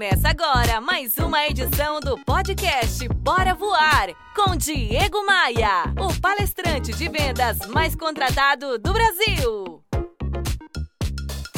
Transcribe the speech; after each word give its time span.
Começa 0.00 0.30
agora 0.30 0.80
mais 0.80 1.14
uma 1.18 1.46
edição 1.46 2.00
do 2.00 2.16
podcast 2.24 3.06
Bora 3.16 3.52
Voar 3.52 4.08
com 4.34 4.56
Diego 4.56 5.26
Maia, 5.26 5.92
o 6.00 6.18
palestrante 6.18 6.90
de 6.94 7.06
vendas 7.06 7.58
mais 7.68 7.94
contratado 7.94 8.78
do 8.78 8.94
Brasil. 8.94 9.84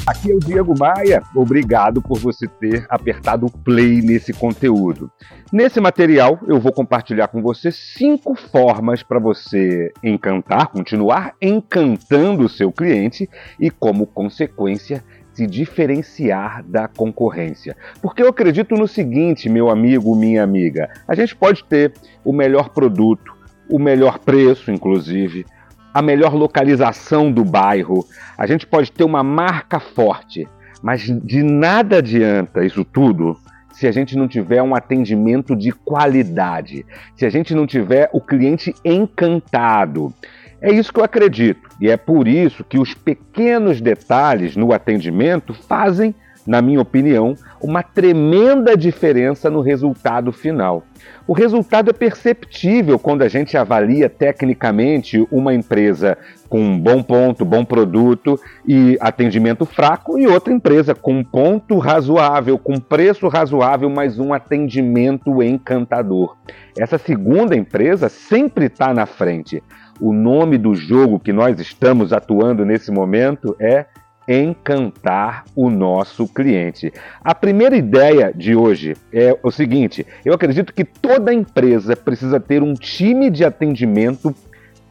Aqui 0.04 0.32
é 0.32 0.34
o 0.34 0.40
Diego 0.40 0.76
Maia. 0.76 1.22
Obrigado 1.36 2.02
por 2.02 2.18
você 2.18 2.48
ter 2.48 2.84
apertado 2.90 3.46
o 3.46 3.50
play 3.50 4.02
nesse 4.02 4.32
conteúdo. 4.32 5.08
Nesse 5.52 5.80
material, 5.80 6.40
eu 6.48 6.58
vou 6.58 6.72
compartilhar 6.72 7.28
com 7.28 7.40
você 7.40 7.70
cinco 7.70 8.34
formas 8.34 9.04
para 9.04 9.20
você 9.20 9.92
encantar, 10.02 10.66
continuar 10.66 11.36
encantando 11.40 12.44
o 12.44 12.48
seu 12.48 12.72
cliente 12.72 13.30
e, 13.60 13.70
como 13.70 14.04
consequência, 14.04 15.04
se 15.34 15.46
diferenciar 15.46 16.62
da 16.64 16.88
concorrência. 16.88 17.76
Porque 18.00 18.22
eu 18.22 18.28
acredito 18.28 18.74
no 18.74 18.86
seguinte, 18.86 19.48
meu 19.48 19.70
amigo, 19.70 20.14
minha 20.14 20.42
amiga: 20.42 20.90
a 21.06 21.14
gente 21.14 21.34
pode 21.34 21.64
ter 21.64 21.92
o 22.24 22.32
melhor 22.32 22.70
produto, 22.70 23.34
o 23.70 23.78
melhor 23.78 24.18
preço, 24.18 24.70
inclusive, 24.70 25.46
a 25.92 26.00
melhor 26.00 26.34
localização 26.34 27.30
do 27.30 27.44
bairro, 27.44 28.06
a 28.36 28.46
gente 28.46 28.66
pode 28.66 28.90
ter 28.90 29.04
uma 29.04 29.22
marca 29.22 29.78
forte, 29.78 30.48
mas 30.82 31.02
de 31.02 31.42
nada 31.42 31.98
adianta 31.98 32.64
isso 32.64 32.84
tudo 32.84 33.36
se 33.72 33.86
a 33.86 33.92
gente 33.92 34.16
não 34.16 34.28
tiver 34.28 34.62
um 34.62 34.74
atendimento 34.74 35.56
de 35.56 35.72
qualidade, 35.72 36.84
se 37.16 37.24
a 37.24 37.30
gente 37.30 37.54
não 37.54 37.66
tiver 37.66 38.08
o 38.12 38.20
cliente 38.20 38.74
encantado. 38.84 40.12
É 40.62 40.72
isso 40.72 40.92
que 40.92 41.00
eu 41.00 41.04
acredito, 41.04 41.68
e 41.80 41.90
é 41.90 41.96
por 41.96 42.28
isso 42.28 42.62
que 42.62 42.78
os 42.78 42.94
pequenos 42.94 43.80
detalhes 43.80 44.54
no 44.54 44.72
atendimento 44.72 45.52
fazem, 45.52 46.14
na 46.46 46.62
minha 46.62 46.80
opinião, 46.80 47.34
uma 47.60 47.82
tremenda 47.82 48.76
diferença 48.76 49.50
no 49.50 49.60
resultado 49.60 50.30
final. 50.32 50.84
O 51.26 51.32
resultado 51.32 51.90
é 51.90 51.92
perceptível 51.92 52.96
quando 52.96 53.22
a 53.22 53.28
gente 53.28 53.56
avalia 53.56 54.08
tecnicamente 54.08 55.26
uma 55.32 55.52
empresa 55.52 56.16
com 56.48 56.60
um 56.60 56.78
bom 56.78 57.02
ponto, 57.02 57.44
bom 57.44 57.64
produto 57.64 58.38
e 58.64 58.96
atendimento 59.00 59.66
fraco, 59.66 60.16
e 60.16 60.28
outra 60.28 60.52
empresa 60.52 60.94
com 60.94 61.14
um 61.14 61.24
ponto 61.24 61.76
razoável, 61.78 62.56
com 62.56 62.78
preço 62.78 63.26
razoável, 63.26 63.90
mas 63.90 64.18
um 64.20 64.32
atendimento 64.32 65.42
encantador. 65.42 66.36
Essa 66.78 66.98
segunda 66.98 67.56
empresa 67.56 68.08
sempre 68.08 68.66
está 68.66 68.94
na 68.94 69.06
frente. 69.06 69.60
O 70.04 70.12
nome 70.12 70.58
do 70.58 70.74
jogo 70.74 71.20
que 71.20 71.32
nós 71.32 71.60
estamos 71.60 72.12
atuando 72.12 72.64
nesse 72.64 72.90
momento 72.90 73.54
é 73.60 73.86
encantar 74.26 75.44
o 75.54 75.70
nosso 75.70 76.26
cliente. 76.26 76.92
A 77.22 77.32
primeira 77.32 77.76
ideia 77.76 78.32
de 78.34 78.56
hoje 78.56 78.96
é 79.12 79.38
o 79.44 79.50
seguinte: 79.52 80.04
eu 80.24 80.34
acredito 80.34 80.74
que 80.74 80.84
toda 80.84 81.32
empresa 81.32 81.94
precisa 81.94 82.40
ter 82.40 82.64
um 82.64 82.74
time 82.74 83.30
de 83.30 83.44
atendimento 83.44 84.34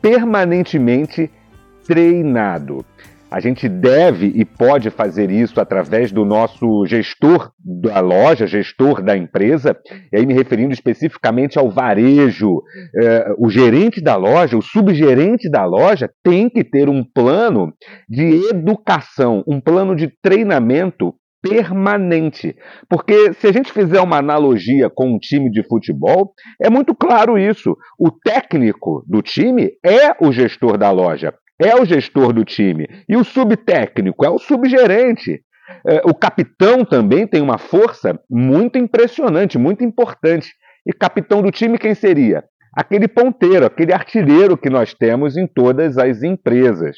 permanentemente 0.02 1.30
treinado. 1.86 2.86
A 3.32 3.40
gente 3.40 3.70
deve 3.70 4.26
e 4.36 4.44
pode 4.44 4.90
fazer 4.90 5.32
isso 5.32 5.62
através 5.62 6.12
do 6.12 6.26
nosso 6.26 6.86
gestor 6.86 7.50
da 7.58 8.02
loja, 8.02 8.46
gestor 8.46 9.02
da 9.02 9.16
empresa, 9.16 9.78
e 10.12 10.18
aí 10.18 10.26
me 10.26 10.34
referindo 10.34 10.74
especificamente 10.74 11.58
ao 11.58 11.72
varejo. 11.72 12.62
É, 13.02 13.34
o 13.38 13.50
gerente 13.50 14.02
da 14.02 14.18
loja, 14.18 14.58
o 14.58 14.62
subgerente 14.62 15.50
da 15.50 15.64
loja, 15.64 16.09
tem 16.22 16.50
que 16.50 16.62
ter 16.62 16.90
um 16.90 17.06
plano 17.06 17.74
de 18.09 18.50
educação, 18.50 19.46
um 19.48 19.62
plano 19.62 19.96
de 19.96 20.12
treinamento 20.22 21.16
permanente. 21.42 22.54
Porque 22.90 23.32
se 23.34 23.48
a 23.48 23.54
gente 23.54 23.72
fizer 23.72 24.02
uma 24.02 24.18
analogia 24.18 24.90
com 24.94 25.08
um 25.08 25.18
time 25.18 25.50
de 25.50 25.64
futebol, 25.64 26.34
é 26.62 26.70
muito 26.70 26.94
claro 26.94 27.38
isso. 27.38 27.78
O 27.98 28.12
técnico 28.12 29.06
do 29.08 29.22
time 29.22 29.72
é 29.86 30.14
o 30.20 30.34
gestor 30.34 30.78
da 30.78 30.91
loja 30.91 31.34
é 31.61 31.75
o 31.75 31.85
gestor 31.85 32.33
do 32.33 32.44
time. 32.44 32.88
E 33.07 33.16
o 33.16 33.23
subtécnico 33.23 34.25
é 34.25 34.29
o 34.29 34.39
subgerente. 34.39 35.41
É, 35.88 36.01
o 36.03 36.13
capitão 36.13 36.83
também 36.83 37.27
tem 37.27 37.41
uma 37.41 37.57
força 37.57 38.19
muito 38.29 38.77
impressionante, 38.77 39.57
muito 39.57 39.83
importante. 39.83 40.49
E 40.85 40.91
capitão 40.91 41.41
do 41.41 41.51
time 41.51 41.77
quem 41.77 41.94
seria? 41.94 42.44
Aquele 42.75 43.07
ponteiro, 43.07 43.66
aquele 43.66 43.94
artilheiro 43.94 44.57
que 44.57 44.69
nós 44.69 44.94
temos 44.94 45.38
em 45.38 45.45
todas 45.45 45.97
as 45.97 46.23
empresas. 46.23 46.97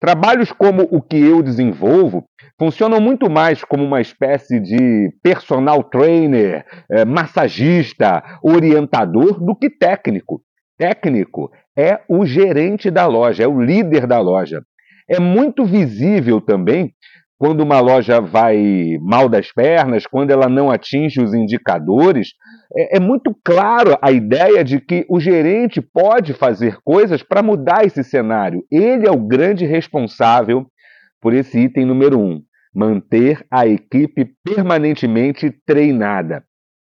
Trabalhos 0.00 0.50
como 0.50 0.88
o 0.90 1.02
que 1.02 1.18
eu 1.18 1.42
desenvolvo 1.42 2.24
funcionam 2.58 3.00
muito 3.00 3.30
mais 3.30 3.62
como 3.62 3.84
uma 3.84 4.00
espécie 4.00 4.58
de 4.58 5.10
personal 5.22 5.84
trainer, 5.84 6.64
é, 6.90 7.04
massagista, 7.04 8.22
orientador 8.42 9.38
do 9.44 9.54
que 9.54 9.68
técnico. 9.68 10.42
Técnico 10.80 11.52
é 11.76 12.00
o 12.08 12.24
gerente 12.24 12.90
da 12.90 13.06
loja, 13.06 13.44
é 13.44 13.46
o 13.46 13.60
líder 13.60 14.06
da 14.06 14.18
loja. 14.18 14.62
É 15.06 15.20
muito 15.20 15.62
visível 15.66 16.40
também 16.40 16.94
quando 17.36 17.60
uma 17.60 17.80
loja 17.80 18.18
vai 18.18 18.96
mal 19.02 19.28
das 19.28 19.52
pernas, 19.52 20.06
quando 20.06 20.30
ela 20.30 20.48
não 20.48 20.70
atinge 20.70 21.20
os 21.20 21.34
indicadores, 21.34 22.32
é, 22.74 22.96
é 22.96 23.00
muito 23.00 23.36
claro 23.44 23.98
a 24.00 24.10
ideia 24.10 24.64
de 24.64 24.80
que 24.80 25.04
o 25.06 25.20
gerente 25.20 25.82
pode 25.82 26.32
fazer 26.32 26.78
coisas 26.82 27.22
para 27.22 27.42
mudar 27.42 27.84
esse 27.84 28.02
cenário. 28.02 28.64
Ele 28.70 29.06
é 29.06 29.10
o 29.10 29.20
grande 29.20 29.66
responsável 29.66 30.66
por 31.20 31.34
esse 31.34 31.58
item 31.58 31.84
número 31.84 32.18
um: 32.18 32.42
manter 32.74 33.44
a 33.50 33.66
equipe 33.66 34.32
permanentemente 34.42 35.50
treinada. 35.66 36.42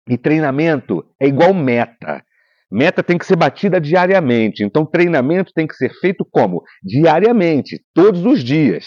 E 0.07 0.19
treinamento 0.19 1.03
é 1.19 1.27
igual 1.27 1.55
meta. 1.55 2.23
Meta 2.71 3.03
tem 3.03 3.19
que 3.19 3.27
ser 3.27 3.37
batida 3.37 3.81
diariamente. 3.81 4.63
Então, 4.63 4.87
treinamento 4.87 5.53
tem 5.53 5.67
que 5.67 5.75
ser 5.75 5.91
feito 6.01 6.25
como? 6.31 6.63
Diariamente, 6.83 7.81
todos 7.93 8.25
os 8.25 8.45
dias. 8.45 8.87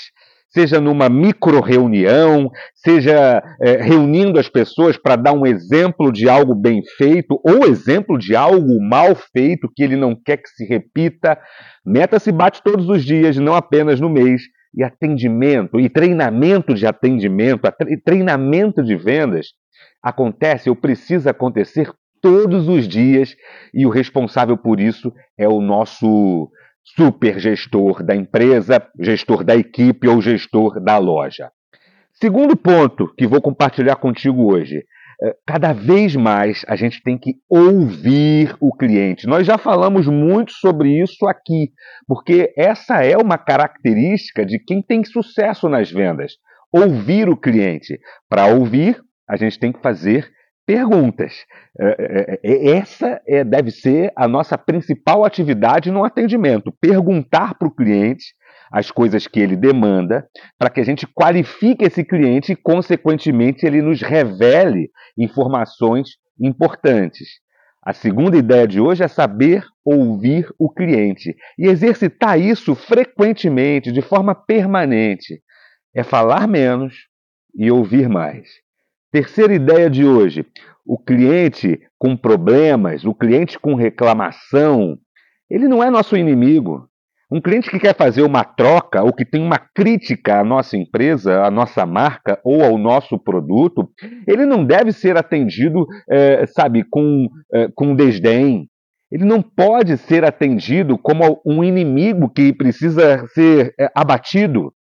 Seja 0.50 0.80
numa 0.80 1.10
micro 1.10 1.60
reunião, 1.62 2.50
seja 2.76 3.44
é, 3.60 3.82
reunindo 3.82 4.40
as 4.40 4.48
pessoas 4.48 4.96
para 4.96 5.16
dar 5.16 5.34
um 5.34 5.48
exemplo 5.48 6.12
de 6.14 6.30
algo 6.30 6.54
bem 6.54 6.84
feito 6.96 7.42
ou 7.44 7.66
exemplo 7.66 8.20
de 8.20 8.36
algo 8.36 8.80
mal 8.80 9.16
feito 9.16 9.68
que 9.76 9.84
ele 9.84 9.96
não 9.96 10.16
quer 10.16 10.38
que 10.38 10.50
se 10.50 10.64
repita. 10.64 11.40
Meta 11.84 12.20
se 12.20 12.32
bate 12.32 12.62
todos 12.64 12.88
os 12.88 13.04
dias, 13.04 13.36
não 13.38 13.56
apenas 13.56 14.00
no 14.00 14.10
mês. 14.10 14.44
E 14.76 14.84
atendimento, 14.84 15.80
e 15.80 15.90
treinamento 15.90 16.74
de 16.74 16.86
atendimento, 16.86 17.62
treinamento 18.04 18.84
de 18.84 18.96
vendas 18.96 19.48
acontece 20.04 20.70
ou 20.70 20.76
precisa 20.76 21.32
acontecer 21.32 21.92
todos 22.24 22.70
os 22.70 22.88
dias 22.88 23.36
e 23.74 23.86
o 23.86 23.90
responsável 23.90 24.58
por 24.58 24.80
isso 24.80 25.14
é 25.38 25.46
o 25.46 25.60
nosso 25.60 26.50
super 26.96 27.38
gestor 27.38 28.02
da 28.02 28.16
empresa, 28.16 28.82
gestor 28.98 29.44
da 29.44 29.56
equipe 29.56 30.08
ou 30.08 30.22
gestor 30.22 30.82
da 30.82 30.98
loja. 30.98 31.52
Segundo 32.14 32.56
ponto 32.56 33.14
que 33.18 33.28
vou 33.28 33.42
compartilhar 33.42 33.98
contigo 33.98 34.54
hoje. 34.54 34.86
É, 35.22 35.36
cada 35.46 35.74
vez 35.74 36.16
mais 36.16 36.66
a 36.68 36.76
gente 36.76 37.02
tem 37.04 37.18
que 37.18 37.36
ouvir 37.50 38.56
o 38.60 38.76
cliente. 38.76 39.28
Nós 39.28 39.46
já 39.46 39.58
falamos 39.58 40.08
muito 40.08 40.54
sobre 40.54 41.02
isso 41.02 41.28
aqui, 41.28 41.72
porque 42.08 42.54
essa 42.58 43.04
é 43.04 43.16
uma 43.18 43.38
característica 43.38 44.46
de 44.46 44.60
quem 44.60 44.82
tem 44.82 45.04
sucesso 45.04 45.70
nas 45.70 45.92
vendas. 45.92 46.34
Ouvir 46.72 47.30
o 47.30 47.38
cliente. 47.38 48.00
Para 48.30 48.48
ouvir, 48.48 49.02
a 49.30 49.36
gente 49.36 49.60
tem 49.60 49.72
que 49.72 49.82
fazer 49.82 50.30
perguntas. 50.66 51.34
É, 51.80 52.40
é, 52.44 52.52
é, 52.52 52.78
essa 52.78 53.22
é, 53.28 53.44
deve 53.44 53.72
ser 53.72 54.12
a 54.16 54.28
nossa 54.28 54.58
principal 54.58 55.26
atividade 55.26 55.92
no 55.92 56.04
atendimento: 56.04 56.72
perguntar 56.80 57.56
para 57.58 57.68
o 57.68 57.74
cliente 57.74 58.34
as 58.72 58.90
coisas 58.90 59.28
que 59.28 59.40
ele 59.40 59.56
demanda, 59.56 60.28
para 60.58 60.70
que 60.70 60.80
a 60.80 60.84
gente 60.84 61.06
qualifique 61.06 61.86
esse 61.86 62.04
cliente 62.04 62.54
e, 62.54 62.56
consequentemente, 62.56 63.66
ele 63.66 63.82
nos 63.82 64.02
revele 64.02 64.90
informações 65.18 66.18
importantes. 66.40 67.28
A 67.86 67.94
segunda 67.94 68.38
ideia 68.38 68.68
de 68.68 68.80
hoje 68.80 69.04
é 69.04 69.08
saber 69.08 69.64
ouvir 69.86 70.48
o 70.58 70.70
cliente 70.72 71.36
e 71.60 71.68
exercitar 71.68 72.40
isso 72.40 72.74
frequentemente, 72.74 73.92
de 73.92 74.02
forma 74.02 74.34
permanente. 74.34 75.42
É 75.94 76.02
falar 76.02 76.48
menos 76.48 76.96
e 77.54 77.70
ouvir 77.70 78.10
mais. 78.10 78.63
Terceira 79.14 79.54
ideia 79.54 79.92
de 79.92 80.04
hoje: 80.04 80.44
o 80.84 80.98
cliente 80.98 81.80
com 82.00 82.18
problemas, 82.18 83.06
o 83.06 83.14
cliente 83.14 83.60
com 83.60 83.76
reclamação, 83.76 84.98
ele 85.48 85.68
não 85.68 85.84
é 85.84 85.92
nosso 85.92 86.18
inimigo. 86.18 86.90
Um 87.32 87.40
cliente 87.40 87.70
que 87.70 87.80
quer 87.80 87.96
fazer 87.96 88.24
uma 88.24 88.44
troca 88.44 89.04
ou 89.04 89.14
que 89.14 89.24
tem 89.24 89.40
uma 89.40 89.60
crítica 89.60 90.40
à 90.40 90.44
nossa 90.44 90.76
empresa, 90.76 91.44
à 91.44 91.52
nossa 91.52 91.86
marca 91.86 92.40
ou 92.44 92.64
ao 92.64 92.76
nosso 92.76 93.20
produto, 93.20 93.88
ele 94.28 94.48
não 94.48 94.66
deve 94.66 94.92
ser 94.92 95.16
atendido, 95.16 95.86
é, 96.10 96.46
sabe, 96.48 96.84
com, 96.84 97.28
é, 97.54 97.70
com 97.76 97.96
desdém. 97.96 98.68
Ele 99.12 99.26
não 99.26 99.44
pode 99.44 99.96
ser 99.98 100.26
atendido 100.26 100.98
como 100.98 101.40
um 101.46 101.64
inimigo 101.64 102.30
que 102.30 102.52
precisa 102.52 103.28
ser 103.28 103.76
é, 103.80 103.92
abatido. 103.96 104.74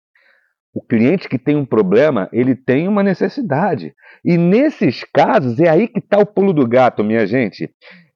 O 0.73 0.81
cliente 0.81 1.29
que 1.29 1.37
tem 1.37 1.55
um 1.55 1.65
problema, 1.65 2.27
ele 2.33 2.55
tem 2.55 2.87
uma 2.87 3.03
necessidade. 3.03 3.93
E 4.25 4.37
nesses 4.37 5.03
casos, 5.03 5.59
é 5.59 5.69
aí 5.69 5.87
que 5.87 5.99
está 5.99 6.17
o 6.17 6.25
pulo 6.25 6.51
do 6.51 6.67
gato, 6.67 7.03
minha 7.03 7.27
gente. 7.27 7.69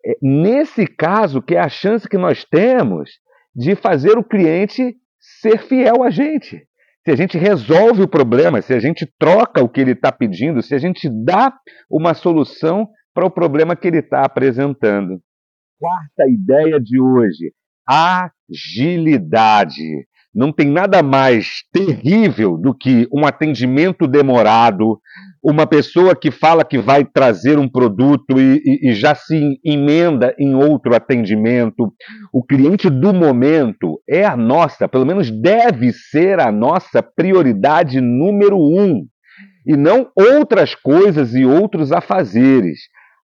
É 0.05 0.17
nesse 0.21 0.87
caso 0.87 1.41
que 1.41 1.55
é 1.55 1.59
a 1.59 1.69
chance 1.69 2.09
que 2.09 2.17
nós 2.17 2.43
temos 2.43 3.11
de 3.55 3.75
fazer 3.75 4.17
o 4.17 4.23
cliente 4.23 4.95
ser 5.19 5.59
fiel 5.59 6.03
a 6.03 6.09
gente. 6.09 6.65
Se 7.05 7.11
a 7.11 7.15
gente 7.15 7.37
resolve 7.37 8.01
o 8.01 8.07
problema, 8.07 8.61
se 8.61 8.73
a 8.73 8.79
gente 8.79 9.07
troca 9.19 9.63
o 9.63 9.69
que 9.69 9.79
ele 9.79 9.91
está 9.91 10.11
pedindo, 10.11 10.61
se 10.61 10.75
a 10.75 10.77
gente 10.77 11.09
dá 11.09 11.53
uma 11.89 12.13
solução 12.13 12.87
para 13.13 13.25
o 13.25 13.31
problema 13.31 13.75
que 13.75 13.87
ele 13.87 13.99
está 13.99 14.25
apresentando. 14.25 15.21
Quarta 15.79 16.29
ideia 16.29 16.79
de 16.79 16.99
hoje: 16.99 17.53
agilidade. 18.49 20.07
Não 20.37 20.51
tem 20.51 20.69
nada 20.69 21.01
mais 21.01 21.63
terrível 21.73 22.59
do 22.59 22.71
que 22.71 23.07
um 23.11 23.25
atendimento 23.25 24.07
demorado, 24.07 24.99
uma 25.43 25.65
pessoa 25.65 26.15
que 26.15 26.29
fala 26.29 26.63
que 26.63 26.77
vai 26.77 27.03
trazer 27.03 27.57
um 27.57 27.67
produto 27.67 28.39
e, 28.39 28.61
e, 28.63 28.91
e, 28.91 28.93
já 28.93 29.15
se 29.15 29.59
emenda 29.65 30.35
em 30.37 30.53
outro 30.53 30.95
atendimento. 30.95 31.91
O 32.31 32.43
cliente 32.43 32.87
do 32.87 33.11
momento 33.15 33.99
é 34.07 34.25
a 34.25 34.37
nossa, 34.37 34.87
pelo 34.87 35.07
menos 35.07 35.31
deve 35.31 35.91
ser 35.91 36.39
a 36.39 36.51
nossa 36.51 37.01
prioridade 37.01 37.99
número 37.99 38.57
um, 38.57 39.07
e 39.65 39.75
não 39.75 40.07
outras 40.15 40.75
coisas 40.75 41.33
e 41.33 41.45
outros 41.45 41.91
afazeres. 41.91 42.77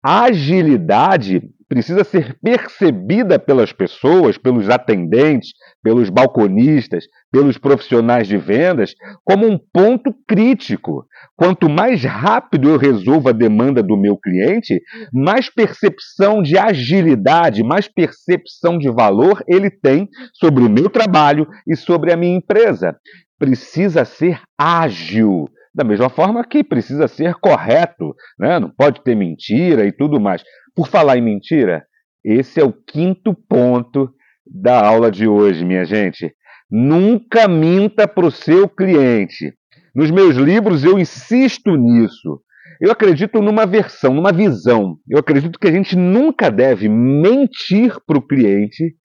Agilidade 0.04 1.42
precisa 1.68 2.04
ser 2.04 2.38
percebida 2.42 3.38
pelas 3.38 3.74
pessoas, 3.74 4.38
pelos 4.38 4.70
atendentes, 4.70 5.52
pelos 5.84 6.10
balconistas, 6.10 7.06
pelos 7.32 7.58
profissionais 7.58 8.28
de 8.28 8.38
vendas, 8.38 8.96
como 9.24 9.46
um 9.46 9.60
ponto 9.74 10.16
crítico. 10.28 11.06
Quanto 11.36 11.70
mais 11.70 12.04
rápido 12.04 12.70
eu 12.70 12.78
resolvo 12.78 13.30
a 13.30 13.34
demanda 13.34 13.84
do 13.84 13.98
meu 13.98 14.18
cliente, 14.18 14.82
mais 15.14 15.50
percepção 15.50 16.42
de 16.42 16.58
agilidade, 16.58 17.64
mais 17.64 17.88
percepção 17.88 18.78
de 18.78 18.90
valor 18.90 19.44
ele 19.48 19.70
tem 19.70 20.08
sobre 20.34 20.64
o 20.64 20.70
meu 20.70 20.90
trabalho 20.90 21.48
e 21.68 21.76
sobre 21.76 22.14
a 22.14 22.18
minha 22.18 22.38
empresa. 22.38 22.96
Precisa 23.38 24.06
ser 24.06 24.42
ágil. 24.58 25.50
Da 25.78 25.84
mesma 25.84 26.10
forma 26.10 26.44
que 26.44 26.64
precisa 26.64 27.08
ser 27.08 27.36
correto, 27.36 28.16
né? 28.40 28.60
não 28.60 28.68
pode 28.68 29.04
ter 29.04 29.16
mentira 29.16 29.86
e 29.86 29.92
tudo 29.92 30.20
mais. 30.20 30.44
Por 30.76 30.88
falar 30.88 31.20
em 31.20 31.22
mentira, 31.22 31.86
esse 32.26 32.60
é 32.60 32.64
o 32.64 32.74
quinto 32.74 33.32
ponto 33.48 34.12
da 34.44 34.84
aula 34.84 35.12
de 35.12 35.28
hoje, 35.28 35.64
minha 35.64 35.86
gente. 35.86 36.34
Nunca 36.68 37.48
minta 37.48 38.08
para 38.08 38.26
o 38.26 38.32
seu 38.32 38.68
cliente. 38.68 39.54
Nos 39.94 40.10
meus 40.10 40.36
livros 40.36 40.84
eu 40.84 40.98
insisto 40.98 41.76
nisso. 41.76 42.42
Eu 42.82 42.92
acredito 42.92 43.40
numa 43.40 43.68
versão, 43.68 44.16
numa 44.16 44.34
visão. 44.34 44.98
Eu 45.08 45.20
acredito 45.20 45.60
que 45.60 45.68
a 45.68 45.72
gente 45.72 45.96
nunca 45.96 46.50
deve 46.50 46.90
mentir 46.90 47.96
para 48.08 48.18
o 48.18 48.28
cliente 48.28 48.96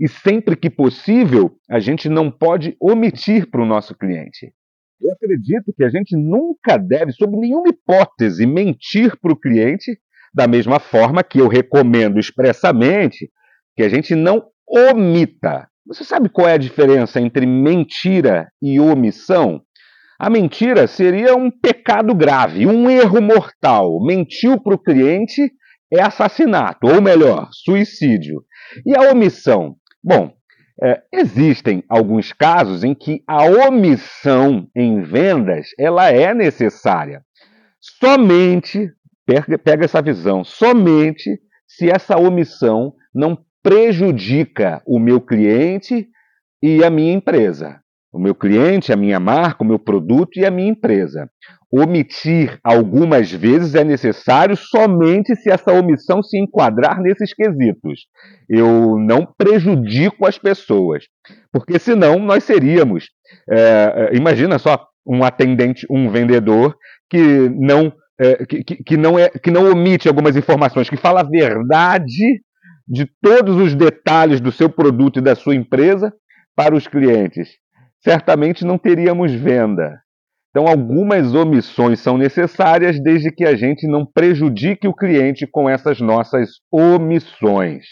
e 0.00 0.08
sempre 0.08 0.56
que 0.56 0.70
possível 0.70 1.52
a 1.70 1.78
gente 1.78 2.08
não 2.08 2.30
pode 2.30 2.74
omitir 2.80 3.50
para 3.50 3.60
o 3.60 3.66
nosso 3.66 3.94
cliente. 3.94 4.54
Eu 5.02 5.12
acredito 5.12 5.72
que 5.76 5.82
a 5.82 5.90
gente 5.90 6.16
nunca 6.16 6.76
deve, 6.76 7.12
sob 7.12 7.36
nenhuma 7.36 7.68
hipótese, 7.68 8.46
mentir 8.46 9.18
para 9.20 9.32
o 9.32 9.38
cliente 9.38 9.98
da 10.32 10.46
mesma 10.46 10.78
forma 10.78 11.24
que 11.24 11.40
eu 11.40 11.48
recomendo 11.48 12.20
expressamente 12.20 13.28
que 13.76 13.82
a 13.82 13.88
gente 13.88 14.14
não 14.14 14.44
omita. 14.68 15.68
Você 15.86 16.04
sabe 16.04 16.28
qual 16.28 16.48
é 16.48 16.52
a 16.52 16.58
diferença 16.58 17.20
entre 17.20 17.44
mentira 17.44 18.48
e 18.62 18.78
omissão? 18.78 19.60
A 20.18 20.30
mentira 20.30 20.86
seria 20.86 21.34
um 21.34 21.50
pecado 21.50 22.14
grave, 22.14 22.64
um 22.64 22.88
erro 22.88 23.20
mortal. 23.20 24.00
Mentiu 24.04 24.62
para 24.62 24.74
o 24.74 24.78
cliente 24.78 25.50
é 25.92 26.00
assassinato, 26.00 26.86
ou 26.86 27.02
melhor, 27.02 27.48
suicídio. 27.52 28.44
E 28.86 28.96
a 28.96 29.10
omissão? 29.10 29.74
Bom, 30.02 30.32
é, 30.82 31.02
existem 31.12 31.84
alguns 31.88 32.32
casos 32.32 32.82
em 32.82 32.94
que 32.94 33.22
a 33.26 33.44
omissão 33.44 34.68
em 34.74 35.00
vendas 35.00 35.68
ela 35.78 36.10
é 36.10 36.34
necessária. 36.34 37.22
Somente 37.80 38.90
Pega, 39.24 39.56
pega 39.56 39.84
essa 39.84 40.02
visão 40.02 40.42
somente 40.42 41.40
se 41.66 41.88
essa 41.88 42.18
omissão 42.18 42.92
não 43.14 43.38
prejudica 43.62 44.82
o 44.86 44.98
meu 44.98 45.20
cliente 45.20 46.08
e 46.62 46.84
a 46.84 46.90
minha 46.90 47.12
empresa. 47.12 47.80
O 48.12 48.18
meu 48.18 48.34
cliente, 48.34 48.92
a 48.92 48.96
minha 48.96 49.20
marca, 49.20 49.62
o 49.62 49.66
meu 49.66 49.78
produto 49.78 50.38
e 50.38 50.44
a 50.44 50.50
minha 50.50 50.68
empresa. 50.68 51.30
Omitir 51.74 52.58
algumas 52.62 53.32
vezes 53.32 53.74
é 53.74 53.82
necessário 53.82 54.54
somente 54.54 55.34
se 55.34 55.50
essa 55.50 55.72
omissão 55.72 56.22
se 56.22 56.38
enquadrar 56.38 57.00
nesses 57.00 57.32
quesitos. 57.32 58.06
Eu 58.46 58.98
não 58.98 59.26
prejudico 59.26 60.26
as 60.26 60.36
pessoas, 60.36 61.04
porque 61.50 61.78
senão 61.78 62.18
nós 62.18 62.44
seríamos. 62.44 63.06
É, 63.50 64.10
imagina 64.12 64.58
só 64.58 64.86
um 65.06 65.24
atendente, 65.24 65.86
um 65.90 66.10
vendedor 66.10 66.76
que 67.08 67.48
não 67.48 67.90
é, 68.20 68.44
que, 68.44 68.62
que, 68.62 68.96
não 68.96 69.18
é, 69.18 69.30
que 69.30 69.50
não 69.50 69.70
omite 69.70 70.08
algumas 70.08 70.36
informações, 70.36 70.90
que 70.90 70.96
fala 70.96 71.20
a 71.20 71.28
verdade 71.28 72.42
de 72.86 73.08
todos 73.22 73.56
os 73.56 73.74
detalhes 73.74 74.40
do 74.40 74.52
seu 74.52 74.68
produto 74.68 75.18
e 75.18 75.22
da 75.22 75.34
sua 75.34 75.54
empresa 75.54 76.12
para 76.54 76.74
os 76.74 76.86
clientes. 76.86 77.48
Certamente 78.04 78.64
não 78.64 78.76
teríamos 78.76 79.32
venda. 79.32 80.02
Então, 80.52 80.68
algumas 80.68 81.34
omissões 81.34 82.00
são 82.00 82.18
necessárias 82.18 83.02
desde 83.02 83.32
que 83.32 83.44
a 83.44 83.56
gente 83.56 83.88
não 83.88 84.04
prejudique 84.04 84.86
o 84.86 84.94
cliente 84.94 85.46
com 85.46 85.66
essas 85.66 85.98
nossas 85.98 86.50
omissões. 86.70 87.86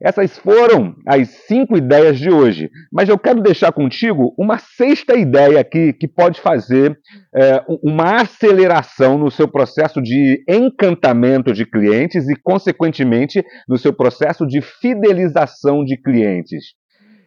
Essas 0.00 0.38
foram 0.38 0.94
as 1.06 1.28
cinco 1.46 1.76
ideias 1.76 2.18
de 2.18 2.30
hoje, 2.30 2.70
mas 2.92 3.08
eu 3.08 3.18
quero 3.18 3.40
deixar 3.40 3.72
contigo 3.72 4.32
uma 4.38 4.58
sexta 4.58 5.14
ideia 5.14 5.60
aqui 5.60 5.92
que 5.92 6.06
pode 6.06 6.40
fazer 6.40 6.96
é, 7.34 7.64
uma 7.82 8.22
aceleração 8.22 9.18
no 9.18 9.30
seu 9.30 9.46
processo 9.48 10.00
de 10.00 10.42
encantamento 10.48 11.52
de 11.52 11.64
clientes 11.64 12.28
e, 12.28 12.34
consequentemente, 12.34 13.44
no 13.68 13.76
seu 13.76 13.92
processo 13.92 14.46
de 14.46 14.60
fidelização 14.60 15.84
de 15.84 15.96
clientes. 15.96 16.74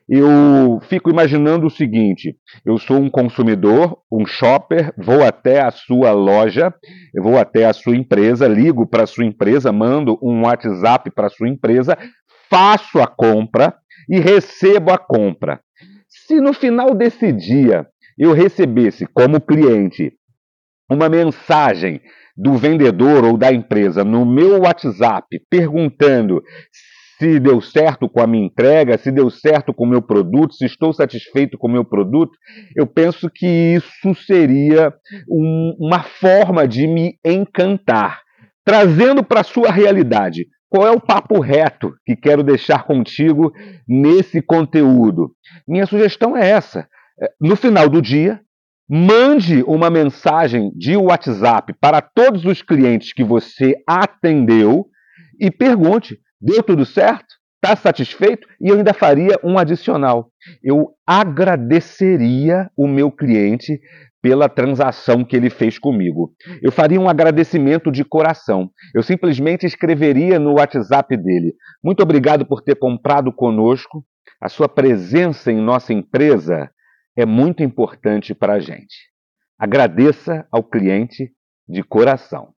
Eu 0.07 0.79
fico 0.87 1.09
imaginando 1.09 1.65
o 1.65 1.69
seguinte: 1.69 2.37
eu 2.63 2.77
sou 2.77 2.97
um 2.97 3.09
consumidor, 3.09 3.97
um 4.11 4.25
shopper, 4.25 4.93
vou 4.97 5.23
até 5.23 5.61
a 5.61 5.71
sua 5.71 6.11
loja, 6.11 6.73
vou 7.15 7.37
até 7.37 7.65
a 7.65 7.73
sua 7.73 7.95
empresa, 7.95 8.47
ligo 8.47 8.85
para 8.85 9.03
a 9.03 9.07
sua 9.07 9.25
empresa, 9.25 9.71
mando 9.71 10.19
um 10.21 10.43
WhatsApp 10.43 11.09
para 11.09 11.27
a 11.27 11.31
sua 11.31 11.49
empresa, 11.49 11.97
faço 12.49 12.99
a 12.99 13.07
compra 13.07 13.75
e 14.07 14.19
recebo 14.19 14.91
a 14.91 14.97
compra. 14.97 15.59
Se 16.07 16.39
no 16.39 16.53
final 16.53 16.93
desse 16.93 17.31
dia 17.31 17.87
eu 18.17 18.31
recebesse 18.31 19.07
como 19.07 19.41
cliente 19.41 20.13
uma 20.89 21.09
mensagem 21.09 21.99
do 22.37 22.53
vendedor 22.53 23.23
ou 23.23 23.37
da 23.37 23.51
empresa 23.51 24.03
no 24.03 24.25
meu 24.25 24.61
WhatsApp 24.61 25.27
perguntando 25.49 26.43
se 27.17 27.39
deu 27.39 27.61
certo 27.61 28.09
com 28.09 28.21
a 28.21 28.27
minha 28.27 28.45
entrega, 28.45 28.97
se 28.97 29.11
deu 29.11 29.29
certo 29.29 29.73
com 29.73 29.85
o 29.85 29.89
meu 29.89 30.01
produto, 30.01 30.53
se 30.53 30.65
estou 30.65 30.93
satisfeito 30.93 31.57
com 31.57 31.67
o 31.67 31.71
meu 31.71 31.85
produto, 31.85 32.37
eu 32.75 32.85
penso 32.85 33.29
que 33.29 33.45
isso 33.45 34.13
seria 34.25 34.93
um, 35.29 35.75
uma 35.79 36.03
forma 36.03 36.67
de 36.67 36.87
me 36.87 37.17
encantar, 37.25 38.21
trazendo 38.65 39.23
para 39.23 39.41
a 39.41 39.45
sua 39.45 39.71
realidade 39.71 40.45
qual 40.75 40.87
é 40.87 40.91
o 40.91 40.99
papo 40.99 41.39
reto 41.39 41.95
que 42.05 42.17
quero 42.17 42.43
deixar 42.43 42.83
contigo 42.83 43.53
nesse 43.87 44.41
conteúdo? 44.41 45.31
Minha 45.65 45.85
sugestão 45.85 46.35
é 46.35 46.49
essa. 46.49 46.85
É, 47.21 47.31
no 47.39 47.55
final 47.55 47.87
do 47.87 48.01
dia, 48.01 48.41
mande 48.89 49.63
uma 49.63 49.89
mensagem 49.89 50.71
de 50.75 50.97
WhatsApp 50.97 51.73
para 51.79 52.01
todos 52.01 52.43
os 52.43 52.61
clientes 52.61 53.13
que 53.13 53.23
você 53.23 53.75
atendeu 53.87 54.87
e 55.39 55.49
pergunte: 55.49 56.19
deu 56.41 56.61
tudo 56.63 56.85
certo? 56.85 57.35
Está 57.63 57.75
satisfeito? 57.75 58.47
E 58.61 58.69
eu 58.69 58.77
ainda 58.77 58.93
faria 58.93 59.39
um 59.43 59.57
adicional. 59.57 60.31
Eu 60.63 60.93
agradeceria 61.07 62.69
o 62.77 62.87
meu 62.87 63.11
cliente 63.11 63.79
pela 64.21 64.49
transação 64.49 65.23
que 65.23 65.35
ele 65.35 65.49
fez 65.49 65.79
comigo. 65.79 66.33
Eu 66.61 66.71
faria 66.71 66.99
um 66.99 67.09
agradecimento 67.09 67.91
de 67.91 68.03
coração. 68.03 68.69
Eu 68.93 69.01
simplesmente 69.01 69.65
escreveria 69.65 70.39
no 70.39 70.53
WhatsApp 70.53 71.15
dele: 71.17 71.55
Muito 71.83 72.03
obrigado 72.03 72.45
por 72.45 72.61
ter 72.61 72.75
comprado 72.75 73.31
conosco. 73.31 74.05
A 74.41 74.49
sua 74.49 74.67
presença 74.67 75.51
em 75.51 75.61
nossa 75.61 75.93
empresa 75.93 76.69
é 77.15 77.25
muito 77.25 77.63
importante 77.63 78.35
para 78.35 78.53
a 78.53 78.59
gente. 78.59 78.95
Agradeça 79.57 80.47
ao 80.51 80.63
cliente 80.63 81.31
de 81.67 81.81
coração. 81.81 82.53